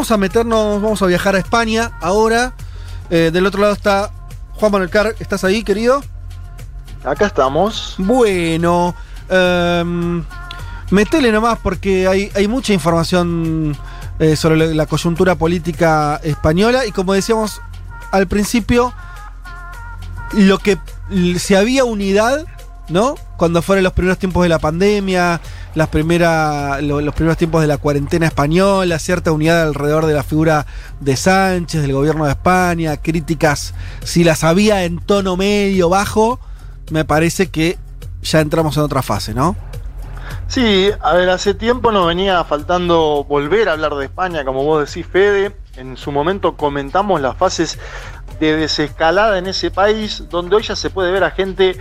Vamos 0.00 0.12
a 0.12 0.16
meternos, 0.16 0.80
vamos 0.80 1.02
a 1.02 1.06
viajar 1.06 1.34
a 1.34 1.38
España 1.38 1.90
ahora. 2.00 2.54
Eh, 3.10 3.28
del 3.30 3.44
otro 3.44 3.60
lado 3.60 3.74
está 3.74 4.10
Juan 4.54 4.72
Manuel 4.72 4.88
Carr. 4.88 5.14
¿Estás 5.20 5.44
ahí, 5.44 5.62
querido? 5.62 6.02
Acá 7.04 7.26
estamos. 7.26 7.96
Bueno, 7.98 8.94
em, 9.28 10.24
metele 10.90 11.30
nomás 11.30 11.58
porque 11.58 12.08
hay, 12.08 12.32
hay 12.34 12.48
mucha 12.48 12.72
información 12.72 13.76
eh, 14.18 14.36
sobre 14.36 14.56
la, 14.56 14.74
la 14.74 14.86
coyuntura 14.86 15.34
política 15.34 16.18
española 16.24 16.86
y 16.86 16.92
como 16.92 17.12
decíamos 17.12 17.60
al 18.10 18.26
principio, 18.26 18.94
lo 20.32 20.56
que 20.56 20.78
si 21.38 21.54
había 21.56 21.84
unidad, 21.84 22.46
¿no? 22.88 23.16
Cuando 23.36 23.60
fueron 23.60 23.84
los 23.84 23.92
primeros 23.92 24.16
tiempos 24.16 24.44
de 24.44 24.48
la 24.48 24.60
pandemia, 24.60 25.42
las 25.74 25.88
primera, 25.88 26.80
lo- 26.80 27.00
los 27.00 27.14
primeros 27.14 27.36
tiempos 27.36 27.60
de 27.60 27.66
la 27.68 27.78
cuarentena 27.78 28.26
española, 28.26 28.98
cierta 28.98 29.32
unidad 29.32 29.62
alrededor 29.62 30.06
de 30.06 30.14
la 30.14 30.22
figura 30.22 30.66
de 31.00 31.16
Sánchez, 31.16 31.82
del 31.82 31.92
gobierno 31.92 32.24
de 32.24 32.32
España, 32.32 32.96
críticas, 32.96 33.74
si 34.02 34.24
las 34.24 34.42
había 34.44 34.84
en 34.84 34.98
tono 34.98 35.36
medio, 35.36 35.88
bajo, 35.88 36.40
me 36.90 37.04
parece 37.04 37.48
que 37.50 37.78
ya 38.22 38.40
entramos 38.40 38.76
en 38.76 38.82
otra 38.82 39.02
fase, 39.02 39.32
¿no? 39.32 39.56
Sí, 40.48 40.90
a 41.00 41.14
ver, 41.14 41.30
hace 41.30 41.54
tiempo 41.54 41.92
nos 41.92 42.06
venía 42.06 42.42
faltando 42.44 43.24
volver 43.28 43.68
a 43.68 43.72
hablar 43.72 43.94
de 43.94 44.06
España, 44.06 44.44
como 44.44 44.64
vos 44.64 44.86
decís, 44.88 45.06
Fede. 45.10 45.54
En 45.76 45.96
su 45.96 46.10
momento 46.10 46.56
comentamos 46.56 47.20
las 47.20 47.36
fases 47.36 47.78
de 48.40 48.56
desescalada 48.56 49.38
en 49.38 49.46
ese 49.46 49.70
país, 49.70 50.24
donde 50.28 50.56
hoy 50.56 50.62
ya 50.64 50.74
se 50.74 50.90
puede 50.90 51.12
ver 51.12 51.22
a 51.24 51.30
gente 51.30 51.76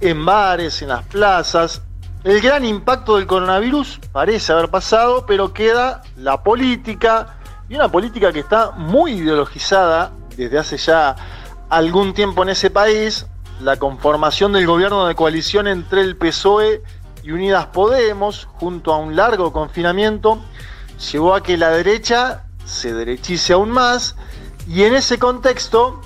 en 0.00 0.24
bares, 0.24 0.80
en 0.82 0.88
las 0.88 1.04
plazas. 1.04 1.82
El 2.24 2.40
gran 2.40 2.64
impacto 2.64 3.16
del 3.16 3.26
coronavirus 3.26 3.98
parece 4.12 4.52
haber 4.52 4.70
pasado, 4.70 5.26
pero 5.26 5.52
queda 5.52 6.02
la 6.16 6.44
política, 6.44 7.38
y 7.68 7.74
una 7.74 7.90
política 7.90 8.32
que 8.32 8.38
está 8.38 8.70
muy 8.70 9.14
ideologizada 9.14 10.12
desde 10.36 10.56
hace 10.56 10.76
ya 10.76 11.16
algún 11.68 12.14
tiempo 12.14 12.44
en 12.44 12.50
ese 12.50 12.70
país. 12.70 13.26
La 13.60 13.76
conformación 13.76 14.52
del 14.52 14.68
gobierno 14.68 15.06
de 15.06 15.16
coalición 15.16 15.66
entre 15.66 16.02
el 16.02 16.16
PSOE 16.16 16.84
y 17.24 17.32
Unidas 17.32 17.66
Podemos, 17.66 18.48
junto 18.52 18.92
a 18.92 18.98
un 18.98 19.16
largo 19.16 19.52
confinamiento, 19.52 20.40
llevó 21.10 21.34
a 21.34 21.42
que 21.42 21.56
la 21.56 21.70
derecha 21.70 22.44
se 22.64 22.94
derechice 22.94 23.52
aún 23.54 23.70
más 23.70 24.14
y 24.68 24.84
en 24.84 24.94
ese 24.94 25.18
contexto, 25.18 26.00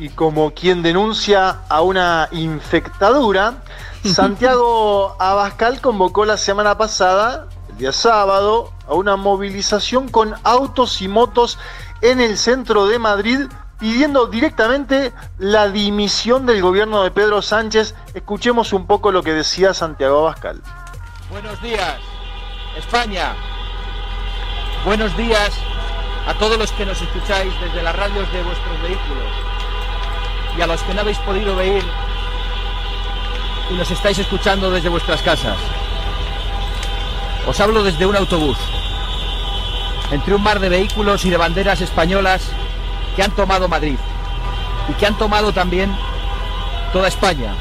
y 0.00 0.08
como 0.08 0.52
quien 0.52 0.82
denuncia 0.82 1.58
a 1.68 1.82
una 1.82 2.28
infectadura, 2.32 3.62
Santiago 4.04 5.14
Abascal 5.18 5.82
convocó 5.82 6.24
la 6.24 6.38
semana 6.38 6.78
pasada, 6.78 7.48
el 7.68 7.76
día 7.76 7.92
sábado, 7.92 8.72
a 8.88 8.94
una 8.94 9.16
movilización 9.16 10.08
con 10.08 10.34
autos 10.42 11.02
y 11.02 11.08
motos 11.08 11.58
en 12.00 12.18
el 12.18 12.38
centro 12.38 12.86
de 12.86 12.98
Madrid 12.98 13.40
pidiendo 13.78 14.26
directamente 14.26 15.12
la 15.36 15.68
dimisión 15.68 16.46
del 16.46 16.62
gobierno 16.62 17.02
de 17.02 17.10
Pedro 17.10 17.42
Sánchez. 17.42 17.94
Escuchemos 18.14 18.72
un 18.72 18.86
poco 18.86 19.12
lo 19.12 19.22
que 19.22 19.34
decía 19.34 19.74
Santiago 19.74 20.20
Abascal. 20.20 20.62
Buenos 21.28 21.60
días, 21.60 21.98
España. 22.78 23.34
Buenos 24.86 25.14
días 25.18 25.50
a 26.26 26.32
todos 26.38 26.56
los 26.56 26.72
que 26.72 26.86
nos 26.86 27.02
escucháis 27.02 27.52
desde 27.60 27.82
las 27.82 27.94
radios 27.94 28.32
de 28.32 28.42
vuestros 28.42 28.82
vehículos 28.82 29.49
y 30.56 30.60
a 30.60 30.66
los 30.66 30.82
que 30.82 30.94
no 30.94 31.00
habéis 31.00 31.18
podido 31.18 31.54
venir 31.56 31.84
y 33.70 33.74
nos 33.74 33.90
estáis 33.90 34.18
escuchando 34.18 34.70
desde 34.70 34.88
vuestras 34.88 35.22
casas. 35.22 35.56
Os 37.46 37.60
hablo 37.60 37.82
desde 37.82 38.06
un 38.06 38.16
autobús, 38.16 38.58
entre 40.10 40.34
un 40.34 40.42
mar 40.42 40.60
de 40.60 40.68
vehículos 40.68 41.24
y 41.24 41.30
de 41.30 41.36
banderas 41.36 41.80
españolas 41.80 42.42
que 43.14 43.22
han 43.22 43.30
tomado 43.30 43.68
Madrid 43.68 43.96
y 44.88 44.92
que 44.94 45.06
han 45.06 45.16
tomado 45.16 45.52
también 45.52 45.94
toda 46.92 47.08
España, 47.08 47.54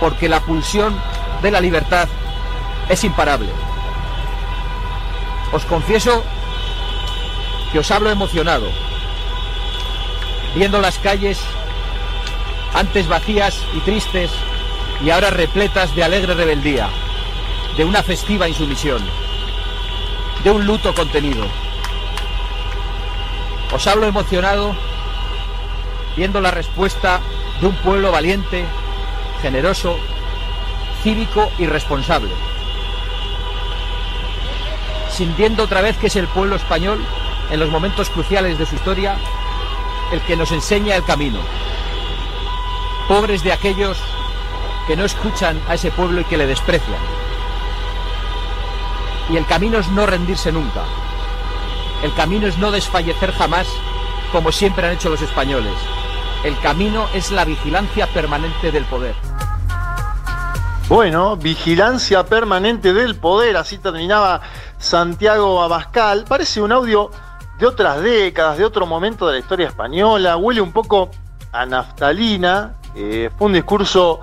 porque 0.00 0.28
la 0.28 0.40
pulsión 0.40 0.96
de 1.42 1.50
la 1.50 1.60
libertad 1.60 2.08
es 2.88 3.02
imparable. 3.02 3.50
Os 5.52 5.64
confieso 5.64 6.22
que 7.72 7.80
os 7.80 7.90
hablo 7.90 8.10
emocionado, 8.10 8.70
viendo 10.54 10.80
las 10.80 10.98
calles 10.98 11.40
antes 12.74 13.08
vacías 13.08 13.64
y 13.74 13.80
tristes 13.80 14.30
y 15.04 15.10
ahora 15.10 15.30
repletas 15.30 15.94
de 15.94 16.04
alegre 16.04 16.34
rebeldía, 16.34 16.88
de 17.76 17.84
una 17.84 18.02
festiva 18.02 18.48
insumisión, 18.48 19.02
de 20.44 20.50
un 20.50 20.66
luto 20.66 20.94
contenido. 20.94 21.46
Os 23.72 23.86
hablo 23.86 24.06
emocionado 24.06 24.74
viendo 26.16 26.40
la 26.40 26.50
respuesta 26.50 27.20
de 27.60 27.66
un 27.66 27.74
pueblo 27.76 28.10
valiente, 28.10 28.64
generoso, 29.42 29.98
cívico 31.02 31.50
y 31.58 31.66
responsable. 31.66 32.30
Sintiendo 35.10 35.64
otra 35.64 35.80
vez 35.80 35.96
que 35.96 36.08
es 36.08 36.16
el 36.16 36.26
pueblo 36.28 36.56
español, 36.56 37.04
en 37.50 37.60
los 37.60 37.70
momentos 37.70 38.10
cruciales 38.10 38.58
de 38.58 38.66
su 38.66 38.74
historia, 38.74 39.16
el 40.12 40.20
que 40.22 40.36
nos 40.36 40.52
enseña 40.52 40.96
el 40.96 41.04
camino. 41.04 41.40
Pobres 43.08 43.44
de 43.44 43.52
aquellos 43.52 43.98
que 44.86 44.96
no 44.96 45.04
escuchan 45.04 45.60
a 45.68 45.74
ese 45.74 45.90
pueblo 45.90 46.20
y 46.20 46.24
que 46.24 46.36
le 46.36 46.46
desprecian. 46.46 46.98
Y 49.30 49.36
el 49.36 49.46
camino 49.46 49.78
es 49.78 49.88
no 49.90 50.06
rendirse 50.06 50.52
nunca. 50.52 50.82
El 52.02 52.12
camino 52.14 52.46
es 52.46 52.58
no 52.58 52.70
desfallecer 52.70 53.32
jamás, 53.32 53.66
como 54.32 54.52
siempre 54.52 54.86
han 54.86 54.94
hecho 54.94 55.08
los 55.08 55.22
españoles. 55.22 55.72
El 56.44 56.58
camino 56.60 57.06
es 57.14 57.30
la 57.30 57.44
vigilancia 57.44 58.06
permanente 58.08 58.70
del 58.70 58.84
poder. 58.84 59.14
Bueno, 60.88 61.36
vigilancia 61.36 62.24
permanente 62.24 62.92
del 62.92 63.16
poder, 63.16 63.56
así 63.56 63.78
terminaba 63.78 64.40
Santiago 64.78 65.62
Abascal. 65.62 66.24
Parece 66.28 66.60
un 66.60 66.70
audio 66.70 67.10
de 67.58 67.66
otras 67.66 68.00
décadas, 68.02 68.58
de 68.58 68.64
otro 68.64 68.86
momento 68.86 69.26
de 69.26 69.34
la 69.34 69.38
historia 69.40 69.66
española. 69.66 70.36
Huele 70.36 70.60
un 70.60 70.72
poco 70.72 71.10
a 71.50 71.66
naftalina. 71.66 72.74
Eh, 72.96 73.30
fue 73.36 73.46
un 73.48 73.52
discurso 73.52 74.20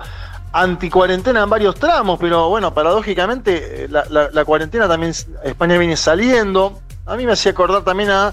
anticuarentena 0.52 1.42
en 1.42 1.50
varios 1.50 1.74
tramos, 1.76 2.18
pero 2.20 2.48
bueno, 2.48 2.72
paradójicamente 2.74 3.84
eh, 3.84 3.88
la, 3.88 4.04
la- 4.08 4.30
la 4.30 4.44
cuarentena 4.44 4.86
también 4.88 5.12
España 5.42 5.78
viene 5.78 5.96
saliendo. 5.96 6.80
A 7.06 7.16
mí 7.16 7.26
me 7.26 7.32
hacía 7.32 7.52
acordar 7.52 7.82
también 7.82 8.10
a 8.10 8.32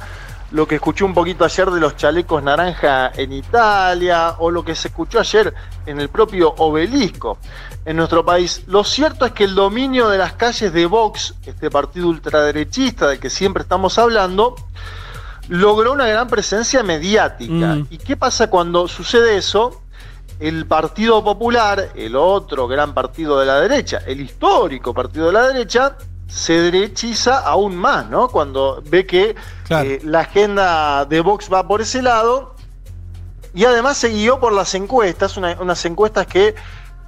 lo 0.52 0.68
que 0.68 0.76
escuché 0.76 1.04
un 1.06 1.14
poquito 1.14 1.46
ayer 1.46 1.70
de 1.72 1.80
los 1.80 1.96
chalecos 1.96 2.44
naranja 2.44 3.12
en 3.16 3.32
Italia 3.32 4.36
o 4.40 4.52
lo 4.52 4.64
que 4.66 4.76
se 4.76 4.90
escuchó 4.90 5.20
ayer 5.20 5.54
en 5.86 6.00
el 6.02 6.10
propio 6.10 6.54
obelisco 6.58 7.38
en 7.86 7.96
nuestro 7.98 8.24
país. 8.26 8.64
Lo 8.68 8.84
cierto 8.84 9.26
es 9.26 9.32
que 9.32 9.46
el 9.46 9.56
dominio 9.56 10.10
de 10.10 10.18
las 10.18 10.34
calles 10.34 10.74
de 10.74 10.86
Vox, 10.86 11.36
este 11.46 11.70
partido 11.72 12.08
ultraderechista 12.10 13.08
del 13.08 13.20
que 13.20 13.30
siempre 13.30 13.64
estamos 13.64 13.98
hablando, 13.98 14.56
logró 15.48 15.94
una 15.94 16.06
gran 16.06 16.28
presencia 16.28 16.84
mediática. 16.84 17.76
Mm. 17.76 17.88
¿Y 17.90 17.98
qué 17.98 18.16
pasa 18.18 18.50
cuando 18.50 18.88
sucede 18.88 19.38
eso? 19.38 19.81
El 20.42 20.66
Partido 20.66 21.24
Popular, 21.24 21.92
el 21.96 22.16
otro 22.16 22.68
gran 22.68 22.94
partido 22.94 23.40
de 23.40 23.46
la 23.46 23.60
derecha, 23.62 24.02
el 24.08 24.20
histórico 24.22 24.94
partido 24.94 25.28
de 25.28 25.34
la 25.34 25.48
derecha, 25.48 25.96
se 26.28 26.54
derechiza 26.60 27.40
aún 27.40 27.76
más, 27.76 28.08
¿no? 28.10 28.28
Cuando 28.30 28.82
ve 28.88 29.06
que 29.06 29.36
Claro. 29.68 29.88
eh, 29.88 30.00
la 30.04 30.22
agenda 30.22 31.06
de 31.06 31.22
Vox 31.22 31.48
va 31.54 31.68
por 31.68 31.82
ese 31.82 32.02
lado 32.02 32.56
y 33.54 33.66
además 33.66 33.98
se 33.98 34.10
guió 34.10 34.40
por 34.40 34.52
las 34.54 34.74
encuestas, 34.74 35.38
una- 35.38 35.58
unas 35.60 35.86
encuestas 35.86 36.26
que 36.26 36.56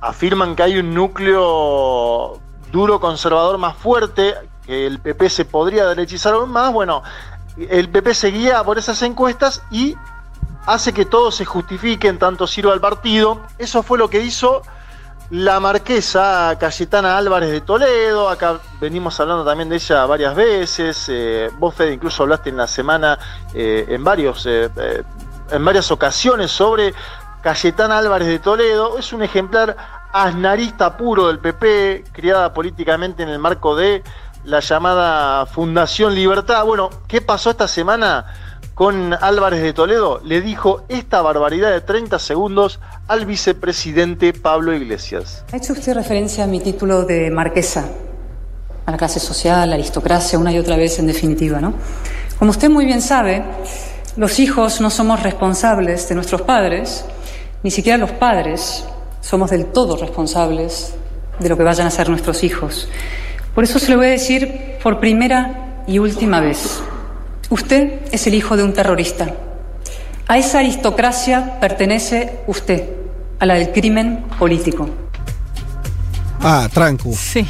afirman 0.02 0.56
que 0.56 0.64
hay 0.64 0.78
un 0.78 0.94
núcleo 0.94 2.40
duro 2.72 3.00
conservador 3.00 3.58
más 3.58 3.76
fuerte, 3.78 4.36
que 4.66 4.86
el 4.86 5.00
PP 5.00 5.30
se 5.30 5.46
podría 5.46 5.86
derechizar 5.88 6.34
aún 6.34 6.50
más. 6.52 6.72
Bueno, 6.74 7.02
el 7.58 7.90
PP 7.90 8.14
se 8.14 8.28
guía 8.30 8.64
por 8.64 8.78
esas 8.78 9.02
encuestas 9.04 9.62
y 9.72 9.96
hace 10.66 10.94
que 10.94 11.06
todo 11.06 11.32
se 11.32 11.46
justifique, 11.46 12.08
en 12.08 12.20
tanto 12.20 12.48
sirva 12.48 12.74
al 12.74 12.82
partido. 12.82 13.42
Eso 13.58 13.84
fue 13.84 13.98
lo 13.98 14.10
que 14.10 14.22
hizo 14.22 14.62
la 15.30 15.60
marquesa 15.60 16.56
Cayetana 16.60 17.18
Álvarez 17.18 17.50
de 17.50 17.62
Toledo, 17.62 18.30
acá 18.30 18.60
venimos 18.80 19.20
hablando 19.20 19.44
también 19.44 19.70
de 19.70 19.78
ella 19.78 20.06
varias 20.06 20.36
veces, 20.36 21.08
eh, 21.10 21.50
vos 21.58 21.74
Fede 21.74 21.94
incluso 21.94 22.24
hablaste 22.24 22.50
en 22.50 22.58
la 22.58 22.68
semana 22.68 23.18
eh, 23.54 23.86
en, 23.90 24.04
varios, 24.04 24.46
eh, 24.46 24.70
en 25.50 25.66
varias 25.66 25.90
ocasiones 25.92 26.52
sobre 26.52 26.94
Cayetana 27.42 27.98
Álvarez 27.98 28.28
de 28.28 28.40
Toledo, 28.40 29.00
es 29.00 29.12
un 29.12 29.24
ejemplar 29.24 29.76
asnarista 30.12 30.96
puro 30.96 31.28
del 31.28 31.40
PP, 31.40 32.04
criada 32.12 32.54
políticamente 32.54 33.24
en 33.24 33.30
el 33.30 33.40
marco 33.40 33.76
de 33.76 34.04
la 34.44 34.60
llamada 34.60 35.46
Fundación 35.48 36.14
Libertad. 36.14 36.64
Bueno, 36.66 36.90
¿qué 37.08 37.22
pasó 37.22 37.50
esta 37.50 37.68
semana? 37.68 38.26
Con 38.76 39.14
Álvarez 39.14 39.62
de 39.62 39.74
Toledo, 39.74 40.20
le 40.24 40.42
dijo 40.42 40.84
esta 40.90 41.22
barbaridad 41.22 41.72
de 41.72 41.82
30 41.82 42.18
segundos 42.18 42.80
al 43.08 43.26
vicepresidente 43.26 44.34
Pablo 44.34 44.74
Iglesias. 44.74 45.46
Ha 45.52 45.58
hecho 45.58 45.74
usted 45.74 45.94
referencia 45.94 46.44
a 46.44 46.48
mi 46.48 46.60
título 46.60 47.06
de 47.06 47.30
marquesa, 47.30 47.86
a 48.86 48.92
la 48.92 48.98
clase 48.98 49.20
social, 49.20 49.60
a 49.60 49.66
la 49.68 49.76
aristocracia, 49.76 50.40
una 50.40 50.52
y 50.52 50.58
otra 50.58 50.76
vez 50.76 50.98
en 50.98 51.08
definitiva, 51.08 51.62
¿no? 51.62 51.74
Como 52.40 52.52
usted 52.52 52.70
muy 52.70 52.86
bien 52.86 53.02
sabe, 53.02 53.44
los 54.18 54.40
hijos 54.40 54.82
no 54.82 54.90
somos 54.90 55.22
responsables 55.22 56.10
de 56.10 56.16
nuestros 56.16 56.42
padres, 56.42 57.06
ni 57.62 57.70
siquiera 57.70 57.98
los 57.98 58.12
padres 58.12 58.86
somos 59.22 59.52
del 59.52 59.68
todo 59.68 59.98
responsables 59.98 60.96
de 61.40 61.50
lo 61.50 61.58
que 61.58 61.64
vayan 61.64 61.88
a 61.88 61.92
ser 61.92 62.10
nuestros 62.10 62.44
hijos. 62.44 62.88
Por 63.54 63.64
eso 63.64 63.78
se 63.78 63.92
lo 63.92 63.98
voy 63.98 64.08
a 64.08 64.12
decir 64.12 64.78
por 64.82 65.00
primera 65.00 65.84
y 65.86 66.00
última 66.00 66.42
vez. 66.42 66.82
Usted 67.54 68.02
es 68.12 68.26
el 68.26 68.34
hijo 68.34 68.58
de 68.58 68.64
un 68.64 68.74
terrorista. 68.74 69.32
A 70.28 70.40
esa 70.40 70.58
aristocracia 70.58 71.60
pertenece 71.60 72.40
usted, 72.48 72.90
a 73.38 73.46
la 73.46 73.54
del 73.54 73.72
crimen 73.72 74.26
político. 74.40 74.90
Ah, 76.42 76.68
tranco. 76.74 77.12
Sí. 77.14 77.46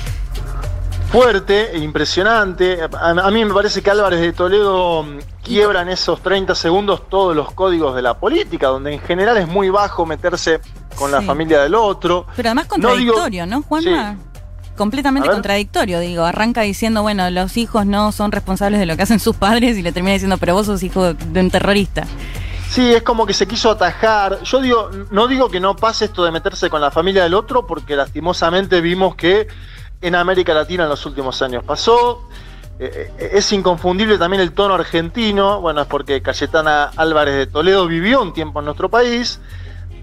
Fuerte 1.09 1.73
e 1.73 1.77
impresionante. 1.77 2.79
A, 3.00 3.31
mí 3.31 3.45
me 3.45 3.53
parece 3.53 3.81
que 3.81 3.91
Álvarez 3.91 4.19
de 4.19 4.33
Toledo 4.33 5.05
quiebra 5.41 5.83
en 5.83 5.88
esos 5.88 6.21
30 6.21 6.53
segundos 6.53 7.07
todos 7.07 7.33
los 7.33 7.53
códigos 7.53 7.95
de 7.95 8.01
la 8.01 8.19
política, 8.19 8.67
donde 8.67 8.91
en 8.91 8.99
general 8.99 9.38
es 9.38 9.47
muy 9.47 9.69
bajo 9.69 10.06
meterse 10.06 10.59
con 10.97 11.13
la 11.13 11.21
familia 11.21 11.61
del 11.61 11.75
otro. 11.75 12.25
Pero 12.35 12.49
además 12.49 12.67
contradictorio, 12.67 13.45
¿no, 13.45 13.61
Juanma? 13.61 14.17
Completamente 14.75 15.29
contradictorio, 15.29 15.99
digo, 15.99 16.23
arranca 16.25 16.61
diciendo, 16.61 17.01
bueno, 17.01 17.29
los 17.29 17.57
hijos 17.57 17.85
no 17.85 18.11
son 18.11 18.31
responsables 18.31 18.79
de 18.79 18.85
lo 18.85 18.95
que 18.95 19.03
hacen 19.03 19.19
sus 19.19 19.35
padres 19.35 19.77
y 19.77 19.81
le 19.81 19.91
termina 19.91 20.13
diciendo, 20.13 20.37
pero 20.37 20.53
vos 20.53 20.65
sos 20.65 20.83
hijo 20.83 21.13
de 21.13 21.39
un 21.39 21.51
terrorista. 21.51 22.05
Sí, 22.69 22.91
es 22.91 23.03
como 23.03 23.27
que 23.27 23.33
se 23.33 23.47
quiso 23.47 23.69
atajar. 23.69 24.41
Yo 24.41 24.59
digo, 24.59 24.89
no 25.11 25.27
digo 25.27 25.49
que 25.49 25.59
no 25.59 25.75
pase 25.75 26.05
esto 26.05 26.23
de 26.23 26.31
meterse 26.31 26.71
con 26.71 26.81
la 26.81 26.89
familia 26.89 27.21
del 27.21 27.35
otro, 27.35 27.67
porque 27.67 27.95
lastimosamente 27.95 28.81
vimos 28.81 29.15
que 29.15 29.47
en 30.01 30.15
América 30.15 30.55
Latina 30.55 30.83
en 30.83 30.89
los 30.89 31.05
últimos 31.05 31.39
años 31.43 31.63
pasó. 31.63 32.27
Eh, 32.79 33.11
eh, 33.19 33.29
es 33.33 33.53
inconfundible 33.53 34.17
también 34.17 34.41
el 34.41 34.53
tono 34.53 34.73
argentino, 34.73 35.61
bueno, 35.61 35.81
es 35.81 35.87
porque 35.87 36.23
Cayetana 36.23 36.85
Álvarez 36.95 37.35
de 37.35 37.45
Toledo 37.45 37.85
vivió 37.85 38.23
un 38.23 38.33
tiempo 38.33 38.59
en 38.59 38.65
nuestro 38.65 38.89
país 38.89 39.39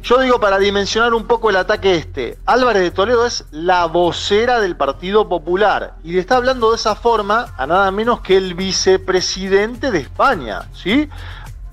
yo 0.02 0.20
digo 0.20 0.40
para 0.40 0.58
dimensionar 0.58 1.14
un 1.14 1.26
poco 1.26 1.50
el 1.50 1.56
ataque 1.56 1.94
este, 1.94 2.38
Álvarez 2.46 2.82
de 2.82 2.90
Toledo 2.90 3.26
es 3.26 3.44
la 3.50 3.86
vocera 3.86 4.60
del 4.60 4.76
Partido 4.76 5.28
Popular 5.28 5.94
y 6.02 6.12
le 6.12 6.20
está 6.20 6.36
hablando 6.36 6.70
de 6.70 6.76
esa 6.76 6.94
forma 6.94 7.54
a 7.56 7.66
nada 7.66 7.90
menos 7.90 8.20
que 8.20 8.36
el 8.36 8.54
vicepresidente 8.54 9.90
de 9.90 9.98
España, 9.98 10.68
¿sí? 10.72 11.08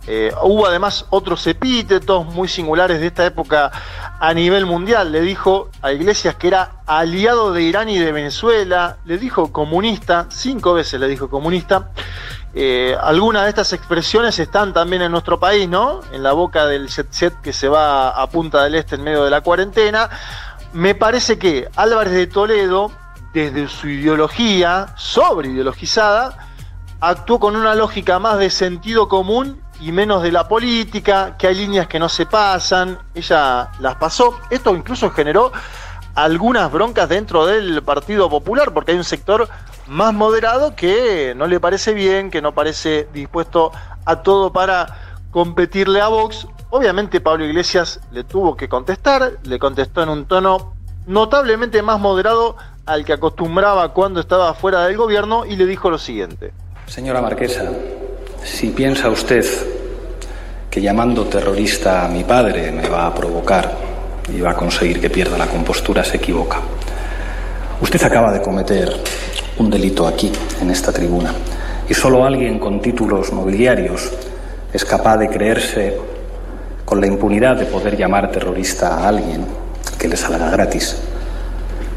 Eh, 0.09 0.31
hubo 0.41 0.65
además 0.65 1.05
otros 1.09 1.45
epítetos 1.47 2.25
muy 2.25 2.47
singulares 2.47 3.01
de 3.01 3.07
esta 3.07 3.25
época 3.25 3.71
a 4.19 4.33
nivel 4.33 4.65
mundial. 4.65 5.11
Le 5.11 5.19
dijo 5.19 5.69
a 5.81 5.91
Iglesias 5.91 6.35
que 6.35 6.47
era 6.47 6.81
aliado 6.85 7.51
de 7.51 7.63
Irán 7.63 7.89
y 7.89 7.99
de 7.99 8.13
Venezuela, 8.13 8.97
le 9.03 9.17
dijo 9.17 9.51
comunista, 9.51 10.27
cinco 10.29 10.73
veces 10.73 10.99
le 10.99 11.09
dijo 11.09 11.29
comunista. 11.29 11.89
Eh, 12.53 12.95
algunas 13.01 13.43
de 13.43 13.49
estas 13.49 13.73
expresiones 13.73 14.39
están 14.39 14.73
también 14.73 15.01
en 15.01 15.11
nuestro 15.11 15.39
país, 15.39 15.67
¿no? 15.67 16.01
En 16.11 16.23
la 16.23 16.33
boca 16.33 16.65
del 16.65 16.89
set 16.89 17.07
set 17.11 17.41
que 17.41 17.53
se 17.53 17.67
va 17.67 18.09
a 18.09 18.27
Punta 18.29 18.63
del 18.63 18.75
Este 18.75 18.95
en 18.95 19.03
medio 19.03 19.23
de 19.23 19.29
la 19.29 19.41
cuarentena. 19.41 20.09
Me 20.73 20.95
parece 20.95 21.37
que 21.37 21.69
Álvarez 21.75 22.13
de 22.13 22.27
Toledo, 22.27 22.91
desde 23.33 23.67
su 23.67 23.87
ideología, 23.89 24.87
sobre 24.95 25.49
ideologizada, 25.49 26.47
actuó 26.99 27.39
con 27.39 27.55
una 27.55 27.75
lógica 27.75 28.19
más 28.19 28.39
de 28.39 28.49
sentido 28.49 29.07
común 29.07 29.61
y 29.79 29.91
menos 29.91 30.23
de 30.23 30.31
la 30.31 30.47
política, 30.47 31.35
que 31.37 31.47
hay 31.47 31.55
líneas 31.55 31.87
que 31.87 31.99
no 31.99 32.09
se 32.09 32.25
pasan, 32.25 32.97
ella 33.13 33.69
las 33.79 33.95
pasó. 33.95 34.39
Esto 34.49 34.75
incluso 34.75 35.11
generó 35.11 35.51
algunas 36.15 36.71
broncas 36.71 37.07
dentro 37.09 37.45
del 37.45 37.83
Partido 37.83 38.29
Popular, 38.29 38.73
porque 38.73 38.91
hay 38.91 38.97
un 38.97 39.03
sector 39.03 39.47
más 39.87 40.13
moderado 40.13 40.75
que 40.75 41.33
no 41.35 41.47
le 41.47 41.59
parece 41.59 41.93
bien, 41.93 42.29
que 42.29 42.41
no 42.41 42.53
parece 42.53 43.07
dispuesto 43.13 43.71
a 44.05 44.21
todo 44.21 44.51
para 44.51 44.87
competirle 45.31 46.01
a 46.01 46.07
Vox. 46.07 46.47
Obviamente 46.69 47.21
Pablo 47.21 47.45
Iglesias 47.45 47.99
le 48.11 48.23
tuvo 48.23 48.55
que 48.55 48.67
contestar, 48.67 49.33
le 49.43 49.59
contestó 49.59 50.03
en 50.03 50.09
un 50.09 50.25
tono 50.25 50.73
notablemente 51.05 51.81
más 51.81 51.99
moderado 51.99 52.57
al 52.85 53.05
que 53.05 53.13
acostumbraba 53.13 53.93
cuando 53.93 54.19
estaba 54.19 54.53
fuera 54.53 54.85
del 54.85 54.97
gobierno 54.97 55.45
y 55.45 55.55
le 55.55 55.65
dijo 55.65 55.89
lo 55.89 55.97
siguiente. 55.97 56.51
Señora 56.85 57.21
Marquesa, 57.21 57.71
si 58.43 58.69
piensa 58.69 59.09
usted 59.09 59.45
que 60.69 60.81
llamando 60.81 61.25
terrorista 61.25 62.05
a 62.05 62.07
mi 62.07 62.23
padre 62.23 62.71
me 62.71 62.87
va 62.87 63.07
a 63.07 63.13
provocar 63.13 63.77
y 64.33 64.41
va 64.41 64.51
a 64.51 64.55
conseguir 64.55 64.99
que 64.99 65.09
pierda 65.09 65.37
la 65.37 65.47
compostura, 65.47 66.03
se 66.03 66.17
equivoca. 66.17 66.59
Usted 67.81 68.01
acaba 68.03 68.31
de 68.33 68.41
cometer 68.41 68.91
un 69.59 69.69
delito 69.69 70.07
aquí, 70.07 70.31
en 70.61 70.69
esta 70.69 70.91
tribuna. 70.91 71.33
Y 71.89 71.93
solo 71.93 72.25
alguien 72.25 72.59
con 72.59 72.81
títulos 72.81 73.31
nobiliarios 73.31 74.11
es 74.73 74.85
capaz 74.85 75.17
de 75.17 75.29
creerse 75.29 75.97
con 76.85 77.01
la 77.01 77.07
impunidad 77.07 77.55
de 77.55 77.65
poder 77.65 77.97
llamar 77.97 78.31
terrorista 78.31 78.95
a 78.95 79.07
alguien 79.07 79.45
que 79.97 80.07
le 80.07 80.17
salga 80.17 80.49
gratis. 80.49 80.97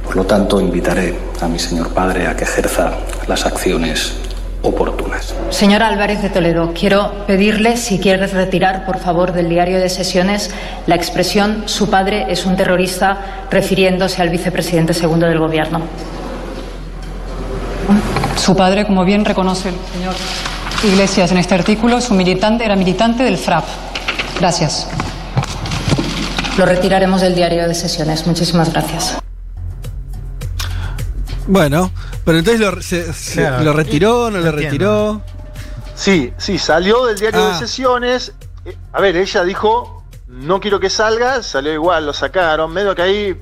Por 0.04 0.16
lo 0.16 0.24
tanto, 0.24 0.60
invitaré 0.60 1.14
a 1.40 1.48
mi 1.48 1.58
señor 1.58 1.90
padre 1.90 2.26
a 2.26 2.34
que 2.34 2.44
ejerza 2.44 2.92
las 3.28 3.46
acciones 3.46 4.14
oportunas. 4.62 5.34
Señor 5.50 5.82
Álvarez 5.82 6.22
de 6.22 6.30
Toledo, 6.30 6.72
quiero 6.74 7.24
pedirle 7.26 7.76
si 7.76 7.98
quiere 7.98 8.26
retirar, 8.26 8.84
por 8.84 8.98
favor, 8.98 9.32
del 9.32 9.48
diario 9.48 9.78
de 9.78 9.88
sesiones 9.88 10.50
la 10.86 10.96
expresión 10.96 11.62
su 11.66 11.88
padre 11.88 12.26
es 12.28 12.44
un 12.44 12.56
terrorista 12.56 13.46
refiriéndose 13.50 14.20
al 14.20 14.28
vicepresidente 14.28 14.92
segundo 14.92 15.26
del 15.26 15.38
Gobierno. 15.38 15.80
Su 18.40 18.56
padre, 18.56 18.86
como 18.86 19.04
bien 19.04 19.26
reconoce 19.26 19.68
el 19.68 19.74
señor 19.92 20.14
Iglesias 20.82 21.30
en 21.30 21.36
este 21.36 21.54
artículo, 21.54 22.00
su 22.00 22.14
militante 22.14 22.64
era 22.64 22.74
militante 22.74 23.22
del 23.22 23.36
FRAP. 23.36 23.64
Gracias. 24.38 24.88
Lo 26.56 26.64
retiraremos 26.64 27.20
del 27.20 27.34
diario 27.34 27.68
de 27.68 27.74
sesiones. 27.74 28.26
Muchísimas 28.26 28.72
gracias. 28.72 29.18
Bueno, 31.46 31.92
pero 32.24 32.38
entonces 32.38 33.36
lo, 33.36 33.60
lo 33.62 33.72
retiró, 33.74 34.30
no 34.30 34.38
lo 34.38 34.52
retiró. 34.52 35.20
Sí, 35.94 36.32
sí, 36.38 36.58
salió 36.58 37.04
del 37.04 37.18
diario 37.18 37.44
de 37.44 37.52
ah. 37.52 37.58
sesiones. 37.58 38.32
Eh, 38.64 38.74
a 38.92 39.02
ver, 39.02 39.16
ella 39.16 39.44
dijo, 39.44 39.99
no 40.30 40.60
quiero 40.60 40.78
que 40.78 40.88
salga, 40.88 41.42
salió 41.42 41.72
igual, 41.72 42.06
lo 42.06 42.12
sacaron, 42.12 42.72
medio 42.72 42.94
que 42.94 43.02
ahí 43.02 43.40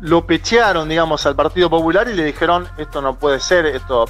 lo, 0.00 0.26
pechearon, 0.26 0.88
digamos, 0.88 1.26
al 1.26 1.36
Partido 1.36 1.68
Popular 1.68 2.08
y 2.08 2.14
le 2.14 2.24
dijeron, 2.24 2.66
esto 2.78 3.02
no 3.02 3.16
puede 3.16 3.40
ser, 3.40 3.66
esto 3.66 4.06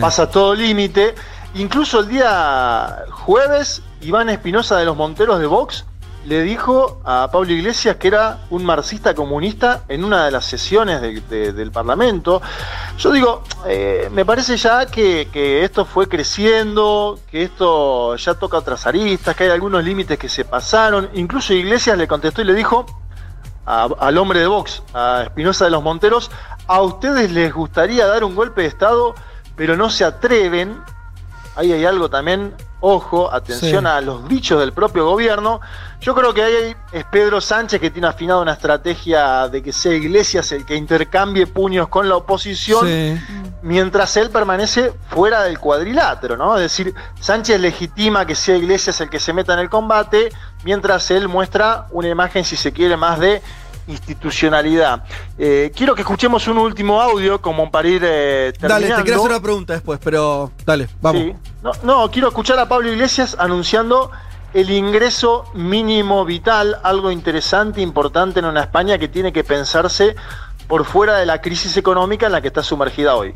pasa 0.00 0.28
todo 0.28 0.54
límite. 0.54 1.14
Incluso 1.54 2.00
el 2.00 2.08
día 2.08 3.04
jueves, 3.10 3.82
Iván 4.00 4.28
Espinosa 4.28 4.76
de 4.76 4.86
los 4.86 4.96
Monteros 4.96 5.38
de 5.38 5.46
Vox 5.46 5.84
le 6.26 6.42
dijo 6.42 7.00
a 7.04 7.28
Pablo 7.32 7.52
Iglesias 7.52 7.96
que 7.96 8.08
era 8.08 8.38
un 8.50 8.64
marxista 8.64 9.14
comunista 9.14 9.82
en 9.88 10.04
una 10.04 10.24
de 10.24 10.30
las 10.30 10.44
sesiones 10.44 11.00
del 11.00 11.70
Parlamento. 11.70 12.42
Yo 12.98 13.10
digo, 13.10 13.42
eh, 13.66 14.08
me 14.12 14.24
parece 14.24 14.56
ya 14.56 14.86
que, 14.86 15.64
esto 15.64 15.84
fue 15.84 16.08
creciendo, 16.08 17.18
que 17.30 17.42
esto 17.42 18.16
ya 18.16 18.34
toca 18.34 18.58
otras 18.58 18.86
aristas, 18.86 19.34
que 19.34 19.44
hay 19.44 19.50
algunos 19.50 19.82
límites 19.84 20.18
que 20.18 20.28
se 20.28 20.44
pasaron. 20.44 21.08
Incluso 21.14 21.52
Iglesias 21.52 21.98
le 21.98 22.06
contestó 22.06 22.42
y 22.42 22.44
le 22.44 22.54
dijo 22.54 22.86
al 23.64 24.18
hombre 24.18 24.40
de 24.40 24.46
Vox, 24.46 24.82
a 24.92 25.22
Espinosa 25.24 25.64
de 25.66 25.70
los 25.70 25.82
Monteros, 25.82 26.30
a 26.66 26.82
ustedes 26.82 27.30
les 27.30 27.52
gustaría 27.52 28.06
dar 28.06 28.24
un 28.24 28.34
golpe 28.34 28.62
de 28.62 28.68
Estado, 28.68 29.14
pero 29.56 29.76
no 29.76 29.90
se 29.90 30.04
atreven. 30.04 30.80
Ahí 31.56 31.72
hay 31.72 31.84
algo 31.84 32.08
también 32.08 32.54
ojo, 32.82 33.32
atención 33.32 33.86
a 33.86 34.00
los 34.00 34.28
dichos 34.28 34.60
del 34.60 34.72
propio 34.72 35.06
gobierno. 35.06 35.60
Yo 36.02 36.16
creo 36.16 36.34
que 36.34 36.42
ahí 36.42 36.76
es 36.90 37.04
Pedro 37.04 37.40
Sánchez 37.40 37.80
que 37.80 37.88
tiene 37.88 38.08
afinado 38.08 38.42
una 38.42 38.54
estrategia 38.54 39.48
de 39.48 39.62
que 39.62 39.72
sea 39.72 39.94
Iglesias 39.94 40.50
el 40.50 40.66
que 40.66 40.74
intercambie 40.74 41.46
puños 41.46 41.86
con 41.86 42.08
la 42.08 42.16
oposición, 42.16 43.20
mientras 43.62 44.16
él 44.16 44.28
permanece 44.30 44.92
fuera 45.10 45.44
del 45.44 45.60
cuadrilátero, 45.60 46.36
¿no? 46.36 46.56
Es 46.56 46.62
decir, 46.62 46.92
Sánchez 47.20 47.60
legitima 47.60 48.26
que 48.26 48.34
sea 48.34 48.56
Iglesias 48.56 49.00
el 49.00 49.10
que 49.10 49.20
se 49.20 49.32
meta 49.32 49.54
en 49.54 49.60
el 49.60 49.70
combate, 49.70 50.30
mientras 50.64 51.08
él 51.12 51.28
muestra 51.28 51.86
una 51.92 52.08
imagen, 52.08 52.44
si 52.44 52.56
se 52.56 52.72
quiere, 52.72 52.96
más 52.96 53.20
de 53.20 53.40
institucionalidad. 53.86 55.04
Eh, 55.38 55.70
quiero 55.74 55.94
que 55.94 56.02
escuchemos 56.02 56.48
un 56.48 56.58
último 56.58 57.00
audio 57.00 57.40
como 57.40 57.70
para 57.70 57.88
ir 57.88 58.02
eh, 58.04 58.52
Dale, 58.58 58.88
te 58.88 59.02
quiero 59.02 59.20
hacer 59.20 59.30
una 59.30 59.40
pregunta 59.40 59.72
después, 59.74 60.00
pero 60.02 60.50
dale, 60.66 60.88
vamos. 61.00 61.36
No, 61.62 61.70
no, 61.84 62.10
quiero 62.10 62.26
escuchar 62.26 62.58
a 62.58 62.66
Pablo 62.66 62.90
Iglesias 62.90 63.36
anunciando 63.38 64.10
el 64.54 64.70
ingreso 64.70 65.44
mínimo 65.54 66.24
vital, 66.24 66.76
algo 66.82 67.10
interesante, 67.10 67.80
importante 67.80 68.40
en 68.40 68.46
una 68.46 68.62
España 68.62 68.98
que 68.98 69.08
tiene 69.08 69.32
que 69.32 69.44
pensarse 69.44 70.14
por 70.68 70.84
fuera 70.84 71.16
de 71.16 71.26
la 71.26 71.40
crisis 71.40 71.76
económica 71.76 72.26
en 72.26 72.32
la 72.32 72.40
que 72.40 72.48
está 72.48 72.62
sumergida 72.62 73.14
hoy. 73.16 73.34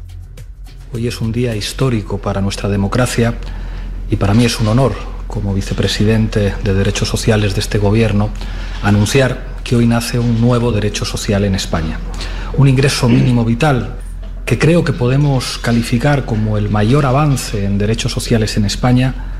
Hoy 0.93 1.09
es 1.09 1.21
un 1.21 1.33
día 1.33 1.57
histórico 1.57 2.19
para 2.19 2.41
nuestra 2.41 2.69
democracia 2.69 3.35
y 4.11 4.17
para 4.17 4.35
mí 4.35 4.45
es 4.45 4.61
un 4.61 4.69
honor, 4.69 4.93
como 5.27 5.55
vicepresidente 5.55 6.55
de 6.63 6.75
Derechos 6.75 7.09
Sociales 7.09 7.55
de 7.55 7.61
este 7.61 7.79
Gobierno, 7.79 8.31
anunciar 8.83 9.57
que 9.65 9.75
hoy 9.75 9.87
nace 9.87 10.19
un 10.19 10.41
nuevo 10.41 10.71
derecho 10.71 11.05
social 11.05 11.45
en 11.45 11.55
España. 11.55 11.99
Un 12.57 12.69
ingreso 12.69 13.09
mínimo 13.09 13.45
vital 13.45 13.97
que 14.45 14.59
creo 14.59 14.85
que 14.85 14.93
podemos 14.93 15.59
calificar 15.59 16.25
como 16.25 16.57
el 16.57 16.69
mayor 16.69 17.05
avance 17.05 17.65
en 17.65 17.79
derechos 17.79 18.13
sociales 18.13 18.57
en 18.57 18.65
España 18.65 19.36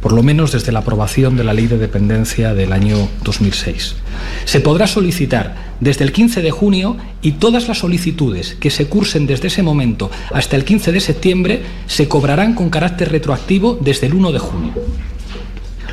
por 0.00 0.12
lo 0.12 0.22
menos 0.22 0.52
desde 0.52 0.72
la 0.72 0.80
aprobación 0.80 1.36
de 1.36 1.44
la 1.44 1.54
Ley 1.54 1.66
de 1.66 1.78
Dependencia 1.78 2.54
del 2.54 2.72
año 2.72 3.08
2006. 3.24 3.96
Se 4.44 4.60
podrá 4.60 4.86
solicitar 4.86 5.76
desde 5.80 6.04
el 6.04 6.12
15 6.12 6.42
de 6.42 6.50
junio 6.50 6.96
y 7.22 7.32
todas 7.32 7.68
las 7.68 7.78
solicitudes 7.78 8.56
que 8.60 8.70
se 8.70 8.86
cursen 8.86 9.26
desde 9.26 9.48
ese 9.48 9.62
momento 9.62 10.10
hasta 10.32 10.56
el 10.56 10.64
15 10.64 10.92
de 10.92 11.00
septiembre 11.00 11.62
se 11.86 12.08
cobrarán 12.08 12.54
con 12.54 12.70
carácter 12.70 13.10
retroactivo 13.10 13.78
desde 13.80 14.06
el 14.06 14.14
1 14.14 14.32
de 14.32 14.38
junio. 14.38 14.72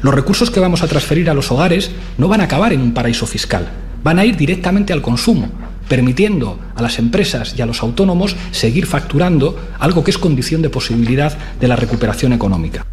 Los 0.01 0.13
recursos 0.13 0.51
que 0.51 0.59
vamos 0.59 0.83
a 0.83 0.88
transferir 0.88 1.29
a 1.29 1.33
los 1.33 1.51
hogares 1.51 1.91
no 2.17 2.27
van 2.27 2.41
a 2.41 2.45
acabar 2.45 2.74
en 2.74 2.81
un 2.81 2.93
paraíso 2.93 3.25
fiscal, 3.25 3.69
van 4.03 4.19
a 4.19 4.25
ir 4.25 4.38
directamente 4.38 4.93
al 4.93 5.01
consumo, 5.01 5.50
permitiendo 5.88 6.59
a 6.75 6.81
las 6.81 7.00
empresas 7.00 7.55
y 7.57 7.62
a 7.62 7.65
los 7.65 7.81
autónomos 7.81 8.35
seguir 8.51 8.85
facturando 8.85 9.57
algo 9.79 10.03
que 10.03 10.12
es 10.12 10.17
condición 10.17 10.62
de 10.62 10.69
posibilidad 10.69 11.35
de 11.59 11.67
la 11.67 11.75
recuperación 11.75 12.33
económica. 12.33 12.85